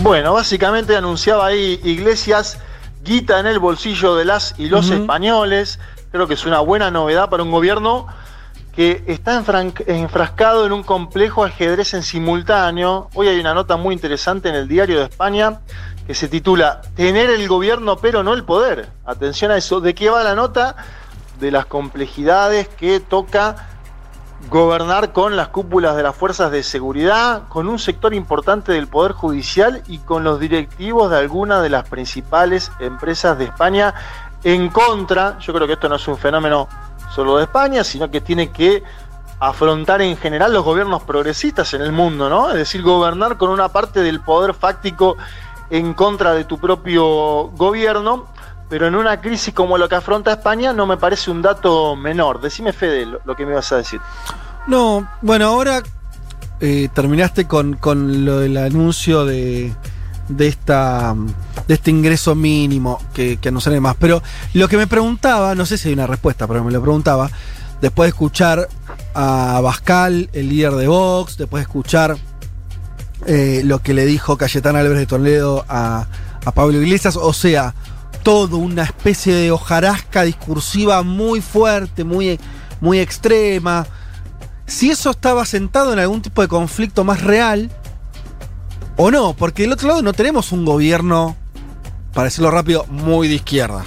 Bueno, 0.00 0.32
básicamente 0.32 0.96
anunciaba 0.96 1.46
ahí 1.46 1.80
Iglesias 1.82 2.58
guita 3.02 3.40
en 3.40 3.46
el 3.46 3.58
bolsillo 3.58 4.14
de 4.14 4.24
las 4.24 4.54
y 4.56 4.68
los 4.68 4.90
españoles. 4.90 5.80
Creo 6.12 6.28
que 6.28 6.34
es 6.34 6.46
una 6.46 6.60
buena 6.60 6.92
novedad 6.92 7.28
para 7.28 7.42
un 7.42 7.50
gobierno 7.50 8.06
que 8.76 9.02
está 9.08 9.42
enfrascado 9.86 10.66
en 10.66 10.72
un 10.72 10.84
complejo 10.84 11.42
ajedrez 11.42 11.94
en 11.94 12.04
simultáneo. 12.04 13.10
Hoy 13.14 13.26
hay 13.26 13.40
una 13.40 13.54
nota 13.54 13.76
muy 13.76 13.92
interesante 13.92 14.48
en 14.48 14.54
el 14.54 14.68
diario 14.68 15.00
de 15.00 15.06
España 15.06 15.62
que 16.06 16.14
se 16.14 16.28
titula 16.28 16.80
Tener 16.94 17.28
el 17.30 17.48
gobierno 17.48 17.96
pero 17.96 18.22
no 18.22 18.34
el 18.34 18.44
poder. 18.44 18.88
Atención 19.04 19.50
a 19.50 19.56
eso. 19.56 19.80
¿De 19.80 19.96
qué 19.96 20.10
va 20.10 20.22
la 20.22 20.36
nota? 20.36 20.76
De 21.40 21.50
las 21.50 21.66
complejidades 21.66 22.68
que 22.68 23.00
toca 23.00 23.77
gobernar 24.50 25.12
con 25.12 25.36
las 25.36 25.48
cúpulas 25.48 25.96
de 25.96 26.02
las 26.02 26.14
fuerzas 26.14 26.50
de 26.50 26.62
seguridad, 26.62 27.48
con 27.48 27.68
un 27.68 27.78
sector 27.78 28.14
importante 28.14 28.72
del 28.72 28.86
Poder 28.86 29.12
Judicial 29.12 29.82
y 29.88 29.98
con 29.98 30.24
los 30.24 30.38
directivos 30.38 31.10
de 31.10 31.18
algunas 31.18 31.62
de 31.62 31.70
las 31.70 31.88
principales 31.88 32.70
empresas 32.78 33.36
de 33.36 33.46
España 33.46 33.94
en 34.44 34.68
contra, 34.68 35.38
yo 35.40 35.52
creo 35.52 35.66
que 35.66 35.72
esto 35.72 35.88
no 35.88 35.96
es 35.96 36.06
un 36.06 36.16
fenómeno 36.16 36.68
solo 37.14 37.36
de 37.38 37.44
España, 37.44 37.82
sino 37.82 38.10
que 38.10 38.20
tiene 38.20 38.50
que 38.50 38.84
afrontar 39.40 40.02
en 40.02 40.16
general 40.16 40.52
los 40.52 40.64
gobiernos 40.64 41.02
progresistas 41.02 41.74
en 41.74 41.82
el 41.82 41.92
mundo, 41.92 42.28
¿no? 42.28 42.50
Es 42.50 42.56
decir, 42.56 42.82
gobernar 42.82 43.36
con 43.36 43.50
una 43.50 43.68
parte 43.68 44.00
del 44.00 44.20
poder 44.20 44.54
fáctico 44.54 45.16
en 45.70 45.94
contra 45.94 46.32
de 46.32 46.44
tu 46.44 46.58
propio 46.58 47.48
gobierno, 47.50 48.26
pero 48.68 48.86
en 48.86 48.94
una 48.94 49.20
crisis 49.20 49.54
como 49.54 49.78
lo 49.78 49.88
que 49.88 49.94
afronta 49.94 50.32
España 50.32 50.72
no 50.72 50.86
me 50.86 50.96
parece 50.96 51.30
un 51.30 51.42
dato 51.42 51.96
menor. 51.96 52.40
Decime, 52.40 52.72
Fede, 52.72 53.06
lo, 53.06 53.36
que 53.36 53.46
me 53.46 53.54
vas 53.54 53.72
a 53.72 53.76
decir. 53.76 54.00
No, 54.66 55.08
bueno, 55.22 55.46
ahora 55.46 55.82
eh, 56.60 56.88
terminaste 56.92 57.46
con, 57.46 57.74
con 57.74 58.24
lo 58.24 58.40
del 58.40 58.56
anuncio 58.58 59.24
de, 59.24 59.72
de, 60.28 60.48
esta, 60.48 61.14
de 61.66 61.74
este 61.74 61.90
ingreso 61.90 62.34
mínimo 62.34 63.00
que, 63.14 63.38
que 63.38 63.48
anunciaré 63.48 63.80
más. 63.80 63.96
Pero 63.98 64.22
lo 64.52 64.68
que 64.68 64.76
me 64.76 64.86
preguntaba, 64.86 65.54
no 65.54 65.64
sé 65.64 65.78
si 65.78 65.88
hay 65.88 65.94
una 65.94 66.06
respuesta, 66.06 66.46
pero 66.46 66.62
me 66.62 66.70
lo 66.72 66.82
preguntaba, 66.82 67.30
después 67.80 68.06
de 68.06 68.10
escuchar 68.10 68.68
a 69.14 69.60
Bascal, 69.62 70.28
el 70.32 70.48
líder 70.48 70.72
de 70.72 70.88
Vox, 70.88 71.38
después 71.38 71.62
de 71.62 71.62
escuchar 71.62 72.16
eh, 73.26 73.62
lo 73.64 73.80
que 73.80 73.94
le 73.94 74.04
dijo 74.04 74.36
Cayetana 74.36 74.80
Álvarez 74.80 74.98
de 74.98 75.06
Toledo 75.06 75.64
a, 75.68 76.06
a 76.44 76.52
Pablo 76.52 76.80
Iglesias, 76.80 77.16
o 77.16 77.32
sea, 77.32 77.74
todo 78.22 78.58
una 78.58 78.84
especie 78.84 79.34
de 79.34 79.50
hojarasca 79.50 80.22
discursiva 80.22 81.02
muy 81.02 81.40
fuerte, 81.40 82.04
muy, 82.04 82.38
muy 82.80 82.98
extrema. 82.98 83.86
Si 84.66 84.90
eso 84.90 85.10
estaba 85.10 85.44
sentado 85.46 85.92
en 85.92 85.98
algún 85.98 86.22
tipo 86.22 86.42
de 86.42 86.48
conflicto 86.48 87.04
más 87.04 87.22
real, 87.22 87.70
o 88.96 89.10
no, 89.10 89.34
porque 89.34 89.62
del 89.62 89.72
otro 89.72 89.88
lado 89.88 90.02
no 90.02 90.12
tenemos 90.12 90.52
un 90.52 90.64
gobierno, 90.64 91.36
para 92.12 92.24
decirlo 92.24 92.50
rápido, 92.50 92.84
muy 92.90 93.28
de 93.28 93.36
izquierda. 93.36 93.84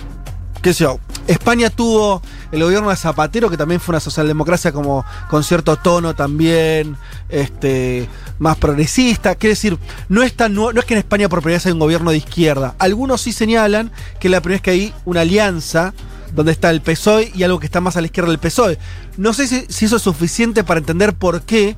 ¿Qué 0.62 0.74
sé? 0.74 0.88
España 1.28 1.70
tuvo 1.70 2.22
el 2.52 2.64
gobierno 2.64 2.90
de 2.90 2.96
Zapatero, 2.96 3.50
que 3.50 3.58
también 3.58 3.80
fue 3.80 3.94
una 3.94 4.00
socialdemocracia 4.00 4.72
como 4.72 5.06
con 5.30 5.44
cierto 5.44 5.78
tono 5.78 6.16
también, 6.16 6.98
este, 7.30 8.10
más 8.40 8.58
progresista. 8.58 9.36
Quiere 9.36 9.52
decir, 9.52 9.78
no 10.10 10.24
es, 10.24 10.34
tan, 10.36 10.54
no 10.54 10.72
es 10.72 10.86
que 10.86 10.94
en 10.94 11.00
España 11.00 11.30
por 11.30 11.42
primera 11.42 11.58
vez 11.58 11.66
hay 11.66 11.72
un 11.72 11.80
gobierno 11.80 12.12
de 12.12 12.18
izquierda. 12.18 12.76
Algunos 12.80 13.22
sí 13.22 13.34
señalan 13.34 13.92
que 14.20 14.30
la 14.30 14.42
primera 14.42 14.56
vez 14.58 14.62
que 14.62 14.72
hay 14.72 14.94
una 15.06 15.22
alianza 15.22 15.94
donde 16.34 16.52
está 16.52 16.70
el 16.70 16.82
PSOE 16.82 17.32
y 17.36 17.44
algo 17.44 17.60
que 17.60 17.66
está 17.66 17.82
más 17.82 17.98
a 17.98 18.02
la 18.02 18.08
izquierda 18.08 18.30
del 18.30 18.40
PSOE. 18.40 18.78
No 19.18 19.34
sé 19.34 19.48
si, 19.48 19.66
si 19.70 19.86
eso 19.86 19.98
es 19.98 20.02
suficiente 20.02 20.64
para 20.64 20.80
entender 20.80 21.14
por 21.14 21.42
qué 21.42 21.76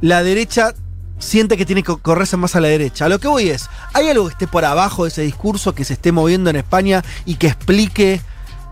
la 0.00 0.22
derecha 0.22 0.74
siente 1.18 1.56
que 1.56 1.64
tiene 1.64 1.82
que 1.82 1.96
correrse 1.96 2.36
más 2.36 2.56
a 2.56 2.60
la 2.60 2.68
derecha. 2.68 3.06
A 3.06 3.08
lo 3.08 3.18
que 3.18 3.28
voy 3.28 3.48
es, 3.48 3.68
¿hay 3.92 4.08
algo 4.08 4.26
que 4.26 4.32
esté 4.32 4.46
por 4.46 4.64
abajo 4.64 5.04
de 5.04 5.08
ese 5.08 5.22
discurso 5.22 5.74
que 5.74 5.84
se 5.84 5.94
esté 5.94 6.12
moviendo 6.12 6.50
en 6.50 6.56
España 6.56 7.04
y 7.24 7.36
que 7.36 7.46
explique 7.46 8.20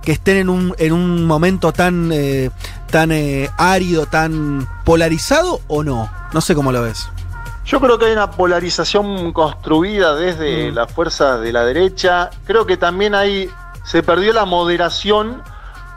que 0.02 0.12
estén 0.12 0.37
en 0.37 0.49
un, 0.49 0.75
en 0.78 0.92
un 0.92 1.25
momento 1.25 1.73
tan, 1.73 2.11
eh, 2.12 2.50
tan 2.90 3.12
eh, 3.12 3.50
árido, 3.56 4.06
tan 4.06 4.68
polarizado 4.85 5.61
o 5.68 5.82
no? 5.82 6.11
No 6.32 6.40
sé 6.40 6.54
cómo 6.54 6.73
lo 6.73 6.82
ves. 6.82 7.09
Yo 7.64 7.80
creo 7.80 7.99
que 7.99 8.06
hay 8.06 8.12
una 8.12 8.30
polarización 8.32 9.32
construida 9.32 10.16
desde 10.16 10.71
mm. 10.71 10.75
las 10.75 10.92
fuerzas 10.92 11.40
de 11.40 11.52
la 11.52 11.64
derecha. 11.64 12.30
Creo 12.44 12.66
que 12.66 12.76
también 12.76 13.14
hay, 13.14 13.49
se 13.85 14.02
perdió 14.02 14.32
la 14.32 14.44
moderación 14.44 15.42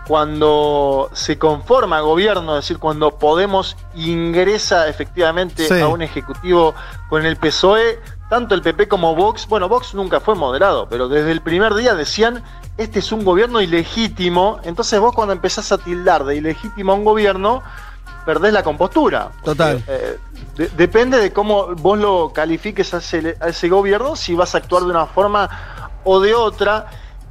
cuando 0.08 1.10
se 1.14 1.40
conforma 1.40 2.00
gobierno, 2.02 2.58
es 2.58 2.66
decir, 2.66 2.78
cuando 2.78 3.18
Podemos 3.18 3.76
ingresa 3.96 4.88
efectivamente 4.88 5.82
a 5.82 5.88
un 5.88 6.04
ejecutivo 6.04 6.76
con 7.10 7.26
el 7.26 7.38
PSOE, 7.38 8.00
tanto 8.30 8.56
el 8.56 8.62
PP 8.62 8.88
como 8.88 9.16
Vox, 9.16 9.48
bueno, 9.48 9.70
Vox 9.70 9.94
nunca 9.94 10.20
fue 10.20 10.36
moderado, 10.36 10.88
pero 10.90 11.08
desde 11.08 11.32
el 11.32 11.42
primer 11.42 11.76
día 11.76 11.94
decían 11.96 12.44
este 12.78 13.00
es 13.00 13.12
un 13.12 13.24
gobierno 13.24 13.62
ilegítimo, 13.62 14.60
entonces 14.64 15.00
vos 15.00 15.16
cuando 15.16 15.34
empezás 15.34 15.72
a 15.72 15.78
tildar 15.78 16.26
de 16.26 16.36
ilegítimo 16.36 16.92
a 16.92 16.96
un 16.96 17.06
gobierno, 17.06 17.64
perdés 18.26 18.52
la 18.52 18.64
compostura. 18.64 19.32
Total. 19.44 19.82
Eh, 19.88 20.20
depende 20.76 21.20
de 21.20 21.32
cómo 21.32 21.76
vos 21.76 21.98
lo 21.98 22.34
califiques 22.34 22.94
a 22.94 22.98
ese, 22.98 23.70
gobierno, 23.70 24.16
si 24.16 24.34
vas 24.34 24.56
a 24.56 24.58
actuar 24.58 24.84
de 24.84 24.90
una 24.90 25.06
forma 25.06 25.50
o 26.04 26.20
de 26.20 26.34
otra. 26.34 26.88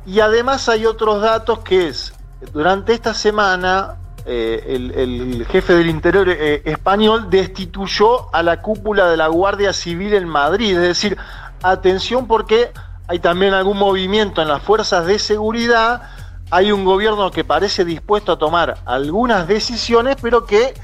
Y 0.07 0.21
además 0.21 0.69
hay 0.69 0.87
otros 0.87 1.21
datos 1.21 1.59
que 1.61 1.89
es, 1.89 2.15
durante 2.53 2.95
esta 2.95 3.13
semana, 3.13 3.97
eh, 4.27 4.91
el, 4.97 5.47
jefe 5.47 5.75
del 5.75 5.89
Interior 5.89 6.29
eh, 6.31 6.63
español 6.65 7.29
destituyó 7.29 8.35
a 8.35 8.43
la 8.43 8.63
cúpula 8.63 9.09
de 9.09 9.17
la 9.17 9.29
Guardia 9.29 9.73
Civil 9.73 10.15
en 10.15 10.27
Madrid. 10.27 10.77
Es 10.77 10.83
decir, 10.83 11.17
atención 11.63 12.27
porque 12.27 12.73
hay 13.07 13.19
también 13.19 13.53
algún 13.53 13.79
movimiento 13.79 14.41
en 14.41 14.49
las 14.49 14.63
fuerzas 14.63 15.07
de 15.07 15.19
seguridad, 15.19 16.03
hay 16.51 16.73
un 16.73 16.85
gobierno 16.85 17.31
que 17.31 17.45
parece 17.45 17.85
dispuesto 17.85 18.33
a 18.33 18.39
tomar 18.39 18.79
algunas 18.87 19.47
decisiones, 19.47 20.17
pero 20.21 20.47
que 20.47 20.75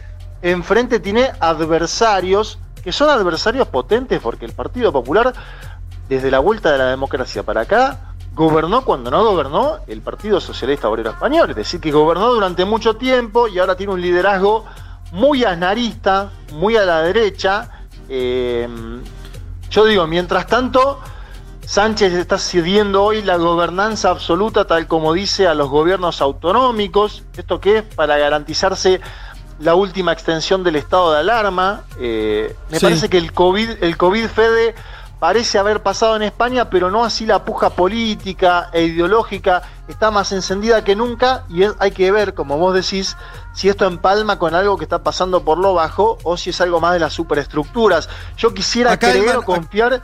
enfrente 0.42 1.00
tiene 1.00 1.30
adversarios, 1.40 2.58
que 2.82 2.92
son 2.92 3.08
adversarios 3.08 3.68
potentes, 3.68 4.20
porque 4.20 4.44
el 4.44 4.52
Partido 4.52 4.92
Popular, 4.92 5.32
desde 6.08 6.30
la 6.30 6.40
vuelta 6.40 6.72
de 6.72 6.78
la 6.78 6.86
democracia 6.86 7.42
para 7.42 7.62
acá, 7.62 8.09
gobernó 8.34 8.84
cuando 8.84 9.10
no 9.10 9.24
gobernó 9.24 9.78
el 9.86 10.00
Partido 10.02 10.40
Socialista 10.40 10.88
Obrero 10.88 11.10
Español, 11.10 11.50
es 11.50 11.56
decir, 11.56 11.80
que 11.80 11.90
gobernó 11.90 12.32
durante 12.32 12.64
mucho 12.64 12.96
tiempo 12.96 13.48
y 13.48 13.58
ahora 13.58 13.76
tiene 13.76 13.92
un 13.92 14.00
liderazgo 14.00 14.64
muy 15.12 15.44
asnarista, 15.44 16.30
muy 16.52 16.76
a 16.76 16.84
la 16.84 17.02
derecha. 17.02 17.84
Eh, 18.08 18.68
yo 19.70 19.84
digo, 19.84 20.06
mientras 20.06 20.46
tanto, 20.46 21.00
Sánchez 21.64 22.14
está 22.14 22.38
cediendo 22.38 23.04
hoy 23.04 23.22
la 23.22 23.36
gobernanza 23.36 24.10
absoluta, 24.10 24.66
tal 24.66 24.88
como 24.88 25.12
dice, 25.12 25.46
a 25.46 25.54
los 25.54 25.68
gobiernos 25.68 26.20
autonómicos. 26.20 27.22
¿Esto 27.36 27.60
qué 27.60 27.78
es? 27.78 27.82
Para 27.84 28.18
garantizarse 28.18 29.00
la 29.60 29.74
última 29.74 30.12
extensión 30.12 30.64
del 30.64 30.76
estado 30.76 31.12
de 31.12 31.20
alarma. 31.20 31.84
Eh, 31.98 32.56
me 32.70 32.80
parece 32.80 33.08
que 33.08 33.18
el 33.18 33.32
COVID, 33.32 33.82
el 33.82 33.96
COVID 33.96 34.26
Fede 34.26 34.74
parece 35.20 35.58
haber 35.58 35.82
pasado 35.82 36.16
en 36.16 36.22
España, 36.22 36.70
pero 36.70 36.90
no 36.90 37.04
así 37.04 37.26
la 37.26 37.44
puja 37.44 37.70
política 37.70 38.70
e 38.72 38.84
ideológica, 38.84 39.62
está 39.86 40.10
más 40.10 40.32
encendida 40.32 40.82
que 40.82 40.96
nunca 40.96 41.44
y 41.48 41.62
hay 41.78 41.90
que 41.90 42.10
ver, 42.10 42.32
como 42.32 42.56
vos 42.56 42.74
decís, 42.74 43.16
si 43.52 43.68
esto 43.68 43.84
empalma 43.86 44.38
con 44.38 44.54
algo 44.54 44.78
que 44.78 44.84
está 44.84 45.02
pasando 45.02 45.44
por 45.44 45.58
lo 45.58 45.74
bajo 45.74 46.16
o 46.22 46.36
si 46.36 46.50
es 46.50 46.60
algo 46.60 46.80
más 46.80 46.94
de 46.94 47.00
las 47.00 47.12
superestructuras. 47.12 48.08
Yo 48.36 48.54
quisiera 48.54 48.98
creer 48.98 49.36
o 49.36 49.42
confiar, 49.42 50.02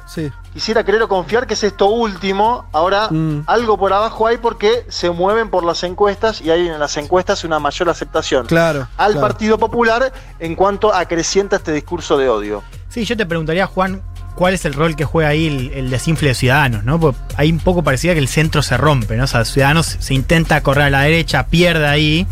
quisiera 0.53 0.85
creer 0.85 1.03
o 1.05 1.09
confiar 1.09 1.47
que 1.47 1.55
es 1.55 1.65
esto 1.65 1.87
último. 1.87 2.67
Ahora 2.73 3.09
mm. 3.11 3.45
algo 3.47 3.79
por 3.79 3.93
abajo 3.93 4.27
hay 4.27 4.37
porque 4.37 4.85
se 4.89 5.09
mueven 5.11 5.49
por 5.49 5.65
las 5.65 5.83
encuestas 5.85 6.43
y 6.43 6.51
hay 6.51 6.69
en 6.69 6.79
las 6.79 6.97
encuestas 6.99 7.45
una 7.45 7.59
mayor 7.59 7.89
aceptación 7.89 8.47
claro, 8.47 8.89
al 8.99 9.19
Partido 9.19 9.57
Popular 9.57 10.13
en 10.39 10.55
cuanto 10.57 10.93
acrecienta 10.93 11.57
este 11.57 11.73
discurso 11.73 12.19
de 12.19 12.29
odio. 12.29 12.63
Sí, 12.89 13.05
yo 13.05 13.17
te 13.17 13.27
preguntaría, 13.27 13.67
Juan, 13.67 14.03
cuál 14.37 14.55
es 14.55 14.65
el 14.67 14.75
rol 14.75 14.95
que 14.95 15.05
juega 15.05 15.31
ahí 15.31 15.71
el, 15.75 15.91
desinfle 15.91 16.29
de 16.29 16.35
Ciudadanos, 16.35 16.85
¿no? 16.85 17.01
Porque 17.01 17.19
ahí 17.37 17.51
un 17.51 17.59
poco 17.59 17.83
parecía 17.83 18.13
que 18.13 18.21
el 18.21 18.29
centro 18.29 18.63
se 18.63 18.77
rompe, 18.77 19.17
¿no? 19.17 19.25
O 19.25 19.27
sea, 19.27 19.45
Ciudadanos 19.45 19.97
se 19.99 20.15
intenta 20.15 20.61
correr 20.63 20.85
a 20.85 20.91
la 20.91 21.01
derecha, 21.01 21.47
pierde 21.47 21.89
ahí, 21.89 22.27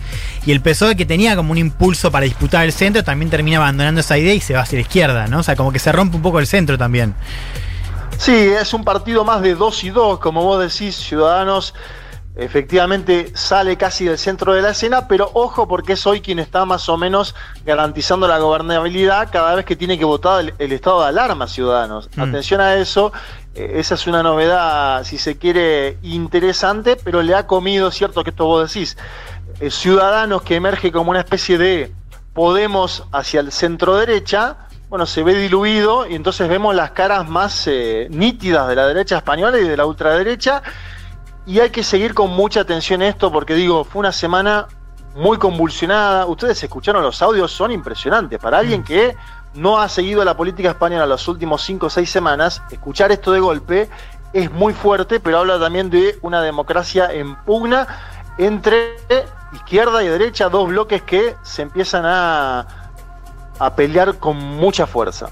y 0.47 0.53
el 0.53 0.61
PSOE 0.61 0.97
que 0.97 1.07
tenía 1.07 1.35
como 1.35 1.51
un 1.51 1.59
impulso 1.59 2.13
para 2.13 2.25
disputar 2.25 2.65
el 2.65 2.73
centro 2.73 3.03
también 3.03 3.31
termina 3.31 3.57
abandonando 3.57 4.03
esa 4.03 4.19
idea 4.19 4.35
y 4.35 4.41
se 4.41 4.55
va 4.55 4.61
hacia 4.61 4.77
la 4.77 4.83
izquierda, 4.83 5.27
¿no? 5.27 5.41
O 5.41 5.43
sea, 5.43 5.57
como 5.57 5.73
que 5.73 5.79
se 5.79 5.91
rompe 5.91 6.17
un 6.17 6.23
poco 6.23 6.39
el 6.39 6.47
centro 6.47 6.77
también. 6.79 7.15
Sí, 8.19 8.33
es 8.33 8.73
un 8.75 8.85
partido 8.85 9.25
más 9.25 9.43
de 9.43 9.55
dos 9.55 9.83
y 9.83 9.91
dos, 9.91 10.21
como 10.21 10.43
vos 10.43 10.61
decís, 10.61 10.95
Ciudadanos 10.97 11.75
efectivamente 12.37 13.31
sale 13.35 13.77
casi 13.77 14.07
del 14.07 14.19
centro 14.19 14.55
de 14.55 14.63
la 14.63 14.71
escena, 14.71 15.07
pero 15.07 15.31
ojo 15.35 15.69
porque 15.69 15.93
es 15.93 16.07
hoy 16.07 16.21
quien 16.21 16.41
está 16.41 16.65
más 16.65 16.89
o 16.89 16.97
menos 16.97 17.35
garantizando 17.65 18.27
la 18.27 18.39
gobernabilidad 18.39 19.29
cada 19.31 19.55
vez 19.55 19.65
que 19.65 19.77
tiene 19.77 19.99
que 19.99 20.05
votar 20.05 20.53
el, 20.59 20.73
estado 20.73 21.03
de 21.03 21.09
alarma 21.09 21.47
ciudadanos. 21.47 22.11
Mm. 22.17 22.21
Atención 22.23 22.61
a 22.61 22.75
eso, 22.75 23.13
eh, 23.55 23.75
esa 23.77 23.95
es 23.95 24.07
una 24.09 24.23
novedad, 24.23 25.05
si 25.05 25.19
se 25.19 25.39
quiere, 25.39 25.99
interesante, 26.03 26.97
pero 26.97 27.23
le 27.23 27.35
ha 27.35 27.47
comido, 27.47 27.91
cierto 27.93 28.25
que 28.25 28.31
esto 28.31 28.47
vos 28.47 28.73
decís, 28.73 28.97
eh, 29.61 29.71
ciudadanos 29.71 30.43
que 30.43 30.57
emerge 30.57 30.91
como 30.91 31.11
una 31.11 31.21
especie 31.21 31.59
de 31.59 31.93
Podemos 32.33 33.05
hacia 33.13 33.39
el 33.39 33.53
centro 33.53 33.95
derecha, 33.95 34.57
bueno, 34.89 35.07
se 35.07 35.23
ve 35.23 35.35
diluido 35.35 36.05
y 36.05 36.17
entonces 36.17 36.49
vemos 36.49 36.75
las 36.75 36.91
caras 36.91 37.29
más 37.29 37.69
eh, 37.69 38.09
nítidas 38.11 38.67
de 38.67 38.75
la 38.75 38.89
derecha 38.89 39.19
española 39.19 39.57
y 39.59 39.69
de 39.69 39.77
la 39.77 39.87
ultraderecha 39.87 40.61
y 41.47 41.61
hay 41.61 41.71
que 41.71 41.83
seguir 41.83 42.15
con 42.15 42.31
mucha 42.31 42.61
atención 42.61 43.03
esto 43.03 43.31
porque 43.31 43.55
digo, 43.55 43.85
fue 43.85 44.01
una 44.01 44.13
semana 44.13 44.67
muy 45.15 45.39
convulsionada. 45.39 46.27
Ustedes 46.27 46.63
escucharon 46.63 47.03
los 47.03 47.21
audios, 47.23 47.53
son 47.53 47.71
impresionantes. 47.71 48.39
Para 48.39 48.59
alguien 48.59 48.83
que 48.83 49.17
no 49.55 49.79
ha 49.81 49.89
seguido 49.89 50.25
la 50.25 50.37
política 50.37 50.71
española 50.71 51.07
las 51.07 51.29
últimos 51.29 51.63
cinco 51.63 51.87
o 51.87 51.91
seis 51.91 52.11
semanas, 52.11 52.63
escuchar 52.71 53.13
esto 53.13 53.33
de 53.33 53.41
golpe 53.41 53.91
es 54.33 54.51
muy 54.51 54.73
fuerte, 54.73 55.21
pero 55.21 55.39
habla 55.39 55.61
también 55.61 55.91
de 55.91 56.19
una 56.23 56.43
democracia 56.43 57.13
en 57.13 57.37
pugna 57.45 57.87
entre 58.39 58.97
izquierda 59.53 60.03
y 60.03 60.09
derecha, 60.09 60.49
dos 60.49 60.69
bloques 60.69 61.03
que 61.03 61.37
se 61.43 61.63
empiezan 61.63 62.05
a, 62.05 62.67
a 63.61 63.77
pelear 63.77 64.19
con 64.19 64.37
mucha 64.37 64.87
fuerza. 64.87 65.31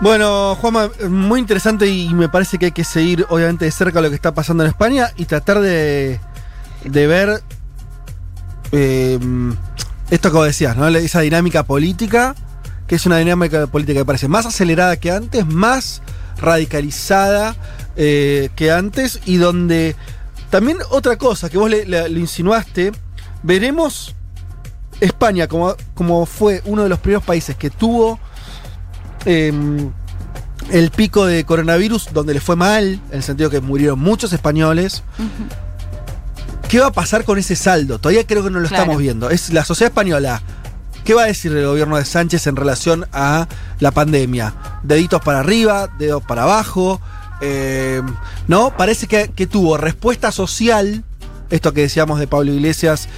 Bueno, 0.00 0.56
Juanma, 0.56 0.90
muy 1.08 1.40
interesante 1.40 1.86
y 1.86 2.12
me 2.12 2.28
parece 2.28 2.58
que 2.58 2.66
hay 2.66 2.72
que 2.72 2.84
seguir, 2.84 3.24
obviamente, 3.28 3.64
de 3.64 3.70
cerca 3.70 4.00
lo 4.00 4.08
que 4.08 4.16
está 4.16 4.34
pasando 4.34 4.64
en 4.64 4.70
España 4.70 5.10
y 5.16 5.24
tratar 5.24 5.60
de, 5.60 6.20
de 6.84 7.06
ver 7.06 7.42
eh, 8.72 9.18
esto 10.10 10.32
que 10.32 10.38
decías, 10.46 10.76
¿no? 10.76 10.88
Esa 10.88 11.20
dinámica 11.20 11.62
política, 11.62 12.34
que 12.86 12.96
es 12.96 13.06
una 13.06 13.18
dinámica 13.18 13.66
política 13.68 14.00
que 14.00 14.04
parece 14.04 14.28
más 14.28 14.46
acelerada 14.46 14.96
que 14.96 15.10
antes, 15.10 15.46
más 15.46 16.02
radicalizada 16.38 17.54
eh, 17.96 18.50
que 18.56 18.72
antes 18.72 19.20
y 19.24 19.36
donde 19.36 19.96
también 20.50 20.78
otra 20.90 21.16
cosa 21.16 21.48
que 21.48 21.56
vos 21.56 21.70
le, 21.70 22.08
insinuaste, 22.10 22.92
veremos 23.42 24.14
España 25.00 25.46
como, 25.48 25.76
como 25.94 26.26
fue 26.26 26.62
uno 26.64 26.82
de 26.82 26.88
los 26.88 26.98
primeros 26.98 27.24
países 27.24 27.56
que 27.56 27.70
tuvo 27.70 28.18
Em, 29.24 29.90
el 30.70 30.90
pico 30.90 31.26
de 31.26 31.44
coronavirus, 31.44 32.12
donde 32.12 32.34
le 32.34 32.40
fue 32.40 32.56
mal, 32.56 33.00
en 33.10 33.16
el 33.16 33.22
sentido 33.22 33.50
que 33.50 33.60
murieron 33.60 33.98
muchos 33.98 34.32
españoles. 34.32 35.02
¿Qué 36.68 36.80
va 36.80 36.86
a 36.86 36.92
pasar 36.92 37.24
con 37.24 37.38
ese 37.38 37.54
saldo? 37.56 37.98
Todavía 37.98 38.26
creo 38.26 38.42
que 38.42 38.50
no 38.50 38.60
lo 38.60 38.66
estamos 38.66 38.98
viendo. 38.98 39.30
Es 39.30 39.52
la 39.52 39.64
sociedad 39.64 39.90
española. 39.90 40.42
¿Qué 41.04 41.12
va 41.12 41.24
a 41.24 41.26
decir 41.26 41.52
el 41.52 41.66
gobierno 41.66 41.98
de 41.98 42.04
Sánchez 42.04 42.46
en 42.46 42.56
relación 42.56 43.06
a 43.12 43.46
la 43.78 43.90
pandemia? 43.90 44.54
Deditos 44.82 45.20
para 45.20 45.40
arriba, 45.40 45.88
dedos 45.98 46.22
para 46.22 46.44
abajo. 46.44 47.00
Em, 47.42 48.06
¿No? 48.48 48.74
Parece 48.76 49.06
que, 49.06 49.46
tuvo 49.46 49.76
respuesta 49.76 50.32
social. 50.32 51.04
Esto 51.50 51.74
que 51.74 51.82
decíamos 51.82 52.18
de 52.18 52.26
Pablo 52.26 52.52
Iglesias 52.52 53.08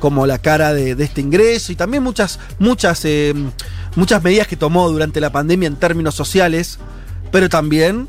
como 0.00 0.26
la 0.26 0.38
cara 0.38 0.74
de, 0.74 0.90
este 1.02 1.20
ingreso 1.20 1.72
y 1.72 1.76
también 1.76 2.02
muchas, 2.02 2.38
muchas 2.58 3.04
em, 3.04 3.52
muchas 3.96 4.22
medidas 4.22 4.46
que 4.46 4.56
tomó 4.56 4.88
durante 4.88 5.20
la 5.20 5.30
pandemia 5.30 5.66
en 5.66 5.76
términos 5.76 6.14
sociales, 6.14 6.78
pero 7.32 7.48
también 7.48 8.08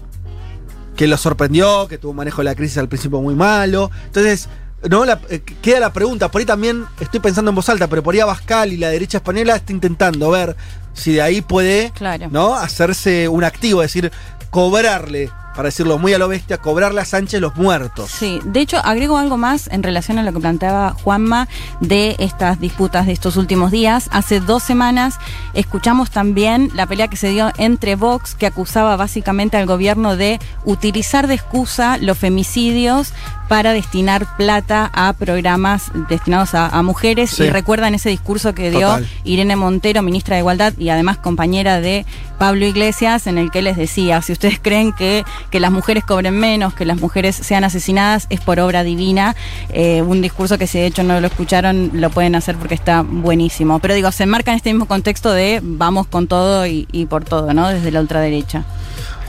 que 0.95 1.07
lo 1.07 1.17
sorprendió, 1.17 1.87
que 1.87 1.97
tuvo 1.97 2.11
un 2.11 2.17
manejo 2.17 2.41
de 2.41 2.45
la 2.45 2.55
crisis 2.55 2.77
al 2.77 2.89
principio 2.89 3.21
muy 3.21 3.35
malo. 3.35 3.91
Entonces, 4.05 4.49
no 4.89 5.05
eh, 5.05 5.41
queda 5.61 5.79
la 5.79 5.93
pregunta, 5.93 6.29
por 6.29 6.39
ahí 6.39 6.45
también 6.45 6.85
estoy 6.99 7.19
pensando 7.19 7.49
en 7.49 7.55
voz 7.55 7.69
alta, 7.69 7.87
pero 7.87 8.03
por 8.03 8.13
ahí 8.13 8.19
Abascal 8.19 8.73
y 8.73 8.77
la 8.77 8.89
derecha 8.89 9.17
española 9.17 9.55
está 9.55 9.71
intentando 9.71 10.29
ver 10.29 10.55
si 10.93 11.13
de 11.13 11.21
ahí 11.21 11.41
puede 11.41 11.91
¿no? 12.31 12.55
hacerse 12.55 13.27
un 13.27 13.43
activo, 13.43 13.81
es 13.81 13.93
decir, 13.93 14.11
cobrarle 14.49 15.31
para 15.57 15.69
decirlo 15.69 15.97
muy 15.97 16.13
a 16.13 16.19
lo 16.19 16.27
bestia, 16.27 16.59
cobrarle 16.59 17.01
a 17.01 17.05
Sánchez 17.05 17.41
los 17.41 17.55
muertos. 17.55 18.11
Sí, 18.11 18.39
de 18.45 18.59
hecho, 18.59 18.77
agrego 18.77 19.17
algo 19.17 19.37
más 19.37 19.67
en 19.71 19.81
relación 19.81 20.19
a 20.19 20.23
lo 20.23 20.31
que 20.31 20.39
planteaba 20.39 20.91
Juanma 20.91 21.47
de 21.81 22.15
estas 22.19 22.59
disputas 22.59 23.07
de 23.07 23.13
estos 23.13 23.37
últimos 23.37 23.71
días. 23.71 24.07
Hace 24.11 24.39
dos 24.39 24.61
semanas 24.61 25.17
escuchamos 25.55 26.11
también 26.11 26.69
la 26.75 26.85
pelea 26.85 27.07
que 27.07 27.17
se 27.17 27.29
dio 27.29 27.51
entre 27.57 27.95
Vox, 27.95 28.35
que 28.35 28.45
acusaba 28.45 28.95
básicamente 28.97 29.57
al 29.57 29.65
gobierno 29.65 30.15
de 30.15 30.39
utilizar 30.63 31.25
de 31.25 31.33
excusa 31.33 31.97
los 31.97 32.19
femicidios 32.19 33.11
para 33.47 33.73
destinar 33.73 34.35
plata 34.37 34.91
a 34.93 35.13
programas 35.13 35.91
destinados 36.09 36.53
a, 36.53 36.81
mujeres. 36.83 37.39
Y 37.39 37.49
recuerdan 37.49 37.95
ese 37.95 38.09
discurso 38.09 38.53
que 38.53 38.69
dio 38.69 38.99
Irene 39.23 39.55
Montero, 39.55 40.01
ministra 40.03 40.35
de 40.35 40.41
Igualdad 40.41 40.73
y 40.77 40.89
además 40.89 41.17
compañera 41.17 41.79
de 41.79 42.05
Pablo 42.37 42.65
Iglesias, 42.65 43.25
en 43.25 43.37
el 43.37 43.49
que 43.49 43.61
les 43.61 43.77
decía, 43.77 44.21
si 44.21 44.33
ustedes 44.33 44.59
creen 44.61 44.93
que 44.93 45.25
que 45.49 45.59
las 45.59 45.71
mujeres 45.71 46.03
cobren 46.03 46.37
menos, 46.37 46.73
que 46.73 46.85
las 46.85 46.99
mujeres 46.99 47.35
sean 47.35 47.63
asesinadas, 47.63 48.27
es 48.29 48.41
por 48.41 48.59
obra 48.59 48.83
divina. 48.83 49.35
Eh, 49.69 50.01
un 50.01 50.21
discurso 50.21 50.57
que 50.57 50.67
si 50.67 50.79
de 50.79 50.85
hecho 50.85 51.03
no 51.03 51.19
lo 51.19 51.27
escucharon, 51.27 51.91
lo 51.93 52.09
pueden 52.09 52.35
hacer 52.35 52.55
porque 52.55 52.75
está 52.75 53.03
buenísimo. 53.07 53.79
Pero 53.79 53.93
digo, 53.93 54.11
se 54.11 54.23
enmarca 54.23 54.51
en 54.51 54.57
este 54.57 54.71
mismo 54.71 54.87
contexto 54.87 55.31
de 55.31 55.59
vamos 55.63 56.07
con 56.07 56.27
todo 56.27 56.65
y, 56.65 56.85
por 57.09 57.23
todo, 57.23 57.53
¿no? 57.53 57.69
Desde 57.69 57.91
la 57.91 58.01
ultraderecha. 58.01 58.63